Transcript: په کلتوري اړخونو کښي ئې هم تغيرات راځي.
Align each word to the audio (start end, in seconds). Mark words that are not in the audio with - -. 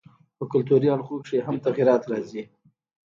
په 0.37 0.43
کلتوري 0.51 0.87
اړخونو 0.91 1.23
کښي 1.23 1.35
ئې 1.37 1.45
هم 1.47 1.55
تغيرات 1.65 2.01
راځي. 2.11 2.43